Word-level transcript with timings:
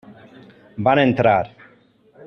Van 0.87 1.03
entrar. 1.03 1.39